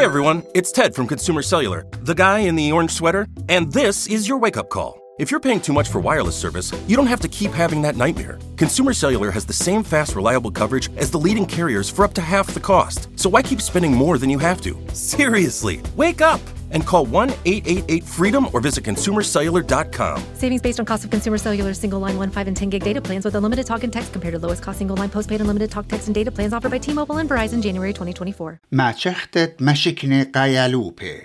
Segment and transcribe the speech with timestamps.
[0.00, 4.06] Hey everyone, it's Ted from Consumer Cellular, the guy in the orange sweater, and this
[4.06, 4.98] is your wake up call.
[5.18, 7.96] If you're paying too much for wireless service, you don't have to keep having that
[7.96, 8.38] nightmare.
[8.56, 12.22] Consumer Cellular has the same fast, reliable coverage as the leading carriers for up to
[12.22, 13.10] half the cost.
[13.14, 14.74] So why keep spending more than you have to?
[14.94, 16.40] Seriously, wake up
[16.71, 20.23] and call 1 888 freedom or visit consumercellular.com.
[20.33, 23.01] Savings based on cost of consumer cellular single line 1, 5, and 10 gig data
[23.01, 25.87] plans with unlimited talk and text compared to lowest cost single line postpaid unlimited talk,
[25.87, 28.59] text, and data plans offered by T Mobile and Verizon January 2024.
[28.71, 31.21] ما شختت مشكنة قايالوبي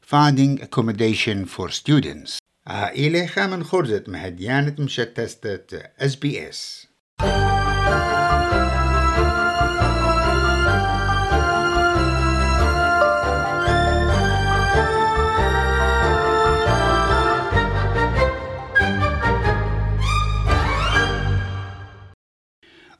[0.00, 6.16] Finding Accommodation for Students عائلة خامن خرزت مهديانة مشتستة اس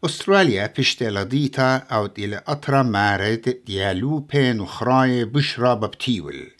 [0.05, 6.51] أستراليا بشتي ديتا أو إلى أطرا مارد ديالو بين وخراي بشرا ببتيول.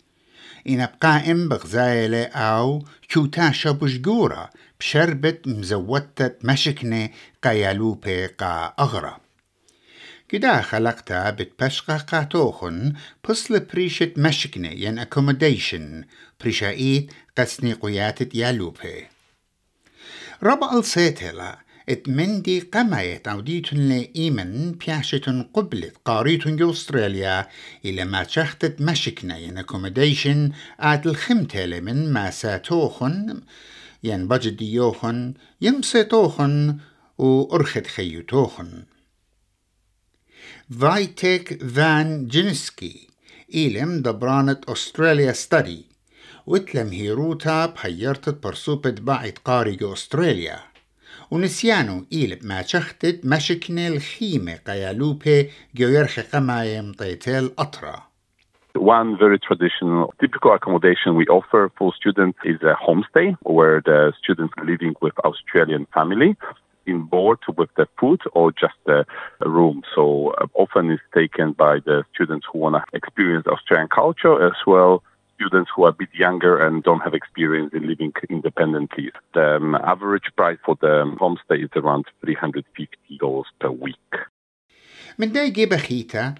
[0.68, 7.10] إن بقائم بغزايلة أو كوتاشا بشجورة بشربة مزوتة مشكنة
[7.42, 9.16] قيالوبة قا أغرى
[10.28, 12.92] كدا خلقتا بتبشقا قاتوخن
[13.28, 16.06] بصل بريشة مشكنة ين accommodation
[16.40, 19.06] بريشايت قسني قياتة يالوبة
[20.42, 21.58] ربع السيتلا
[21.90, 27.48] ات مندي قمايت عوديتن لإيمن بياشتن قبلت قاريتن أستراليا
[27.84, 33.40] إلى ما شختت مشكنا ين اكوموديشن آت الخمتالي من ما ساتوخن
[34.04, 36.78] ين بجديوخن يمسيتوخن
[37.18, 38.84] وأرخت خيوتوخن.
[40.80, 43.08] فايتك فان جينسكي
[43.54, 45.84] إلم دبرانة أستراليا ستدي
[46.46, 50.69] وتلم هيروتا بحيرتت برسوبة بعد قاري أستراليا
[51.31, 58.15] ونسيانو إيل ما شختت مشكنة الخيمة قيالوبي جويرخ قمايم طيتل أطرا
[58.77, 64.53] One very traditional, typical accommodation we offer for students is a homestay where the students
[64.57, 66.35] are living with Australian family
[66.85, 69.05] in board with the food or just a
[69.47, 69.81] room.
[69.95, 74.57] So uh, often it's taken by the students who want to experience Australian culture as
[74.67, 75.03] well
[75.39, 79.11] students who are a bit younger and don't have experience in living independently.
[79.33, 84.13] The um, average price for the homestay is around $350 per week.
[85.19, 86.35] من دايجي بخيتا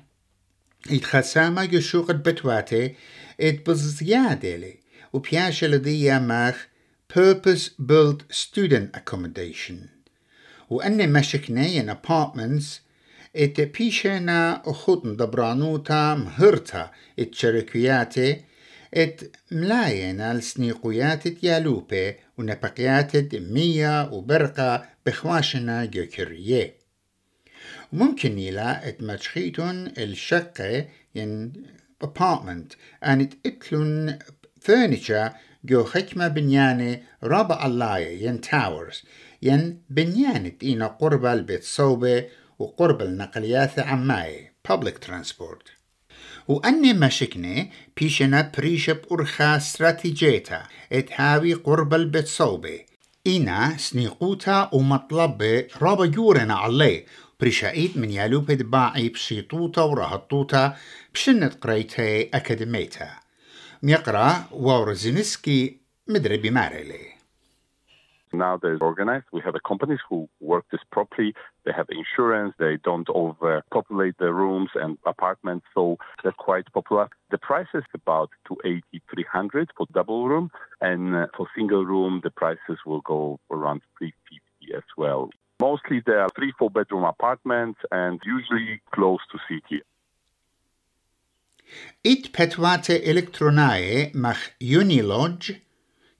[0.91, 2.96] اتخسامة يشوق بتواتي
[3.40, 4.75] ات بزيادة لي
[5.13, 6.68] وبياشا لدي ماخ
[7.13, 9.90] Purpose Built Student Accommodation
[10.69, 12.66] وأني مشكنا ين apartments
[13.36, 17.36] ات بيشنا أخوتن دبرانوتا مهرتا ات
[18.95, 26.75] شركياتي ات ملاين السنيقويات يالوبي ونبقيات مية وبرقة بخواشنا جوكريه
[27.93, 31.53] وممكن يلا ات متشخيتون الشقة ين
[32.05, 34.19] apartment ان اتلون
[34.61, 35.33] furniture
[35.65, 39.06] جو خكمة بنيانة ربع اللاية ين towers
[39.43, 45.80] ين بنيانة إينا قرب البيت صوبة وقرب النقليات عماية public transport.
[46.50, 50.62] وأني مشكنة بيشنا بريشب أرخا استراتيجيتا
[50.93, 52.81] اتهاوي قرب البيت صوبة
[53.27, 57.06] إنا سنيقوتا ومطلبة رابا جورنا عليه
[57.41, 60.77] بريشايت من يالو بدباعي بشيطوتا ورهطوتا
[61.15, 63.11] بشنة قريتها أكاديميتا.
[63.82, 65.77] ميقرا وورزينسكي
[66.09, 67.09] مدري بمارلي.
[68.33, 69.27] Now they're organized.
[69.33, 71.35] We have companies who work this properly.
[71.65, 72.55] They have insurance.
[72.59, 77.09] They don't overpopulate the rooms and apartments, so they're quite popular.
[77.31, 82.31] The price is about 280, 300 for double room, and uh, for single room, the
[82.31, 85.31] prices will go around 350 as well.
[85.61, 89.83] Mostly they are three, four bedroom apartments and usually close to city.
[92.03, 95.61] It petwate elektronae mach Unilodge,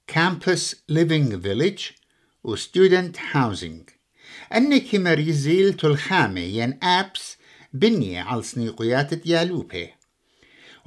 [0.07, 1.97] Campus Living Village,
[2.45, 3.91] و student housing.
[4.53, 7.37] أنك مريزيل تلخامي ين أبس
[7.73, 9.91] بنية على سنيقيات ديالوبي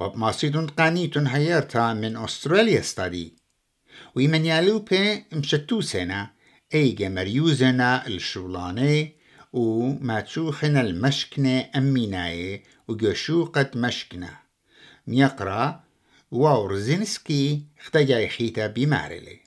[0.00, 3.34] وبماسيدون قانيتون هيرتا من أستراليا ستادي
[4.14, 6.30] ويمن يالوبي مشتو سنة
[6.74, 9.12] أيجا مريوزنا الشولاني
[9.52, 14.38] وما تشوخنا المشكنة أميناي وجشوقة مشكنة.
[15.06, 15.84] ميقرأ
[16.30, 19.43] واورزينسكي اختجا خيتا بمارلي.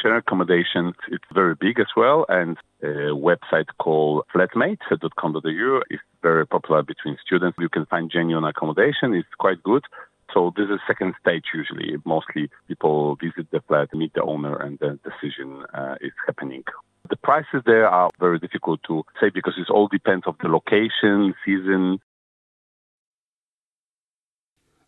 [0.00, 2.24] sharing accommodation, it's very big as well.
[2.28, 7.58] And a website called flatmate.com.au is very popular between students.
[7.58, 9.14] You can find genuine accommodation.
[9.14, 9.84] It's quite good.
[10.32, 11.96] So this is second stage usually.
[12.04, 16.64] Mostly people visit the flat, meet the owner, and the decision uh, is happening.
[17.10, 21.34] The prices there are very difficult to say because it all depends of the location,
[21.44, 22.00] season,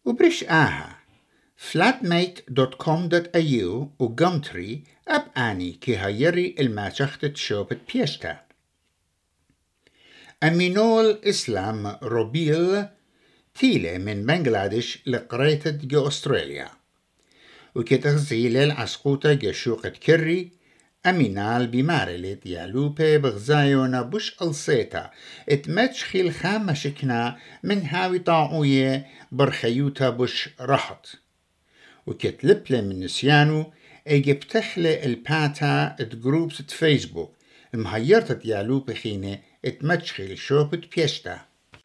[0.04, 0.97] وبرش آها
[1.59, 8.39] flatmate.com.au وقمتري أب آني كي هيري الماشخت شوبت بيشتا
[10.43, 12.85] أمينول إسلام روبيل
[13.55, 16.69] تيلة من بنغلاديش لقريتة جو أستراليا
[17.75, 20.51] وكتغزيل العسقوطة جشوقة كري
[21.05, 25.11] أمينال بمارلت يالوبي بغزايونا بوش ألسيتا
[25.49, 31.19] اتمتش خيل خام شكنا من هاوي طاعوية برخيوتا بوش رحط
[32.08, 33.64] وكتلبلة من نسيانو
[34.06, 37.30] اجي بتخلي الباتا ات جروبس ات فيسبوك
[37.74, 41.38] المهيرتة يالوبي خينة اتمتش خيل شوبت بيشتا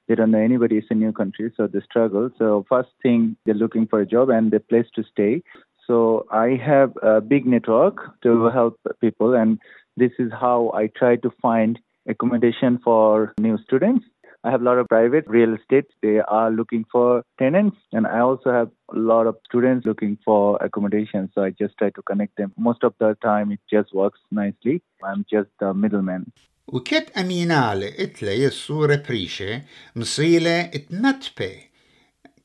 [0.09, 0.77] they don't know anybody.
[0.79, 2.31] It's a new country, so they struggle.
[2.39, 5.43] So first thing, they're looking for a job and a place to stay.
[5.85, 9.59] So I have a big network to help people, and
[9.97, 14.03] this is how I try to find accommodation for new students.
[14.46, 15.86] I have a lot of private real estate.
[16.02, 20.58] They are looking for tenants, and I also have a lot of students looking for
[20.66, 21.30] accommodation.
[21.34, 22.52] So I just try to connect them.
[22.58, 24.82] Most of the time, it just works nicely.
[25.02, 26.32] I'm just the middleman.
[26.68, 29.62] وكت أمينال إتلي الصورة بريشة
[29.96, 31.56] مصيلة اتنتبه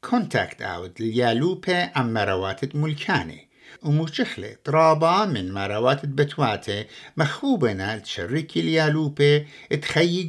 [0.10, 3.48] كونتاكت اوت ليالوبة عم مروات ملكاني
[3.84, 6.86] ومشخلة طرابة من مروات بتواتي
[7.18, 9.45] مخوبنا تشركي اليالوبة
[9.81, 10.24] تخيي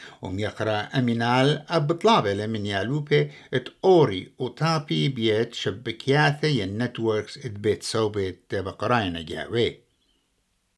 [0.00, 9.22] بيثواتي وميقرا أمينال أب طلابة من يالوبة تقوري وطابي بيت شبكياثة ينتوركس اتبيت صوبت بقراينا
[9.22, 9.89] جاوي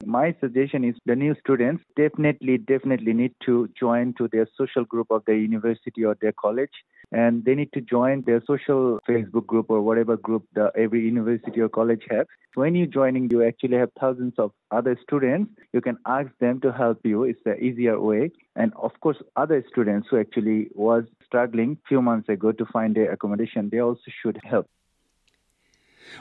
[0.04, 5.10] My suggestion is the new students definitely, definitely need to join to their social group
[5.10, 6.72] of their university or their college.
[7.12, 11.60] And they need to join their social Facebook group or whatever group the every university
[11.60, 12.26] or college has.
[12.54, 15.52] When you're joining, you actually have thousands of other students.
[15.72, 17.24] You can ask them to help you.
[17.24, 18.32] It's the easier way.
[18.56, 23.12] And of course, other students who actually was struggling few months ago to find their
[23.12, 24.66] accommodation, they also should help.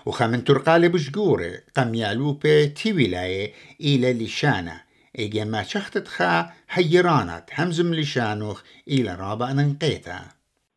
[0.07, 4.81] وخمن ترقالي بشجورة قم يالوبة تي ولاية إلى لشانة
[5.19, 10.21] إيجا ما شختت خا هيرانات همزم لشانوخ إلى رابع ننقيتا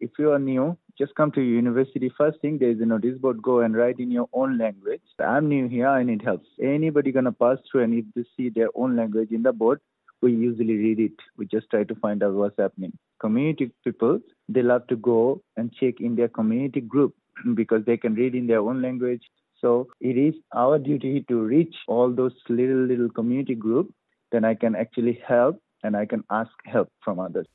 [0.01, 2.09] If you are new, just come to university.
[2.17, 3.41] First thing, there is a notice board.
[3.41, 5.01] Go and write in your own language.
[5.19, 5.89] I'm new here.
[5.89, 6.41] I need help.
[6.61, 9.81] Anybody gonna pass through and if they see their own language in the board,
[10.21, 11.17] we usually read it.
[11.37, 12.93] We just try to find out what's happening.
[13.19, 17.13] Community people, they love to go and check in their community group
[17.54, 19.22] because they can read in their own language.
[19.60, 23.92] So it is our duty to reach all those little, little community groups.
[24.32, 27.46] Then I can actually help and I can ask help from others.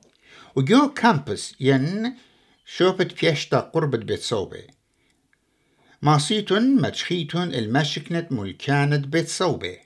[0.55, 2.13] وجو كامبس ين
[2.65, 4.63] شوبت بيشتا قربة بيت صوبة
[6.01, 9.77] ماسيتون متشخيتون المشكنت ملكانت بيت صوبة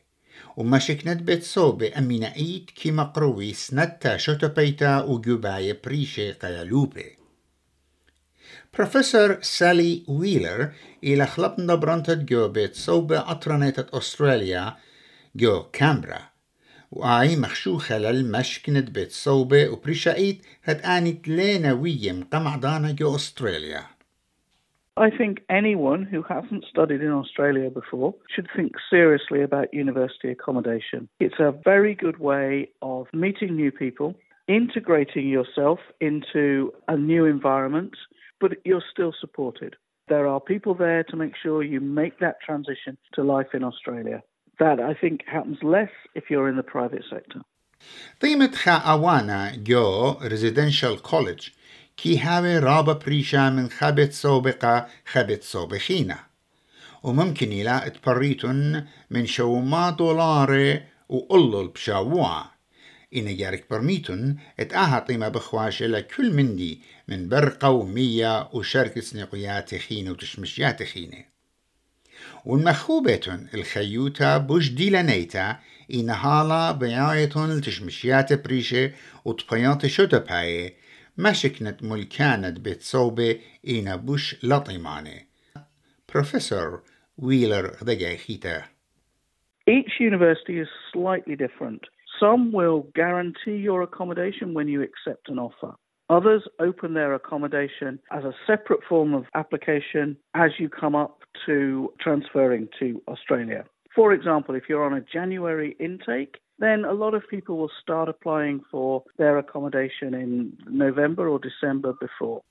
[0.58, 5.82] ومشكنت بيت صوبة أمينايت كي مقروي سنتا شوتو بيتا وجوباية
[8.80, 10.72] بريشي قيالوبة بروفيسور سالي ويلر
[11.04, 14.74] إلى خلطنا برانتت جو بيت صوبة أطرنيتت أستراليا
[15.36, 16.20] جو كامبرا
[16.92, 23.84] وآي مخشو خلال مشكنت بيت صوبة وبريشايت هاد آنت لينا ويم قمعدانا جو أستراليا
[24.96, 31.10] I think anyone who hasn't studied in Australia before should think seriously about university accommodation.
[31.20, 34.14] It's a very good way of meeting new people,
[34.48, 37.94] integrating yourself into a new environment,
[38.44, 39.72] but you're still supported.
[40.14, 44.20] There are people there to make sure you make that transition to life in Australia.
[44.64, 47.42] That I think happens less if you're in the private sector.
[48.22, 51.48] قيمة خا أوانا جو ريزيدنشال كوليدج
[51.98, 56.20] كي هاوي رابا بريشا من خبت سوبقة خبت سوبخينا
[57.04, 62.46] وممكن يلا اتبريتن من شوما دولاري وقلل بشاوع
[63.16, 70.84] إن جارك برميتن اتاها طيمة بخواش لكل مندي من برقة ومية وشركة سنقيات خينة وتشمشيات
[70.84, 71.26] خينة
[72.46, 75.60] والمخوبتن الخيوتا بوش ديلانيتا
[75.94, 78.92] إن هالا بيايتن التشمشيات بريشة
[79.26, 80.74] وطبيات شوتباية
[81.18, 85.22] مشكنت ملكانت بتصوبة إن بوش لطيمانة
[86.14, 86.82] بروفيسور
[87.18, 87.72] ويلر
[88.28, 88.64] خيتا
[89.66, 91.84] Each university is slightly different.
[92.20, 95.76] Some will guarantee your accommodation when you accept an offer.
[96.10, 101.94] Others open their accommodation as a separate form of application as you come up to
[102.00, 103.66] transferring to Australia.
[103.96, 108.10] For example, if you're on a January intake, then a lot of people will start
[108.10, 112.42] applying for their accommodation in November or December before.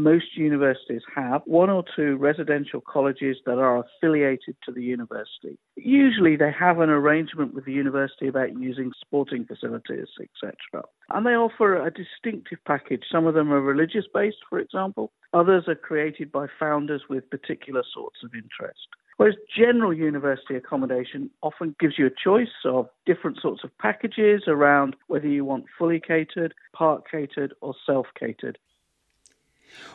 [0.00, 5.58] Most universities have one or two residential colleges that are affiliated to the university.
[5.76, 10.84] Usually they have an arrangement with the university about using sporting facilities, etc.
[11.10, 13.02] And they offer a distinctive package.
[13.12, 15.12] Some of them are religious based, for example.
[15.34, 18.88] Others are created by founders with particular sorts of interest.
[19.18, 24.96] Whereas general university accommodation often gives you a choice of different sorts of packages around
[25.08, 28.56] whether you want fully catered, part catered, or self catered.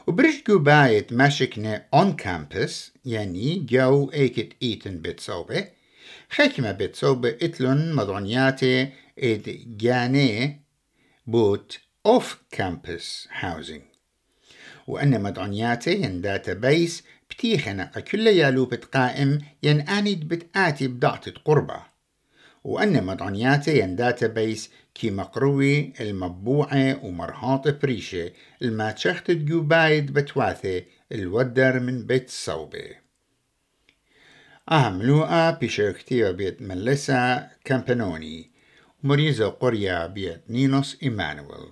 [0.08, 5.67] وبرشقو بايت ماشكنا اون كامبس يعني جو ايكت ايتن بتصوبة
[6.29, 8.89] خكمة بتصوبة اتلون مضعنياتي
[9.20, 10.62] اد جاني
[11.27, 13.82] بوت اوف كامبس هاوزنج
[14.88, 21.94] وأن مدعنياتي ين داتا بيس بتيخنا كل يالو بتقائم ين آنيد بتآتي بضعطة قربة.
[22.65, 28.31] وأن مدعنياتي ين داتا بيس كي مقروي المبوعة ومرهاط بريشة
[28.62, 33.05] الما تشخت جوبايد بتواثي الودر من بيت صوبة
[34.72, 38.51] أهم لوقا بيشركتيو بيت ملسا كامبانوني.
[39.03, 41.67] مريزة قرية بيت نينوس إيمانويل.